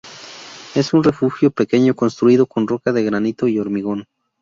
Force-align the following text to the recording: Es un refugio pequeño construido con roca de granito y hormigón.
Es 0.73 0.93
un 0.95 1.03
refugio 1.03 1.51
pequeño 1.51 1.95
construido 1.95 2.47
con 2.47 2.67
roca 2.67 2.91
de 2.91 3.03
granito 3.03 3.47
y 3.47 3.59
hormigón. 3.59 4.07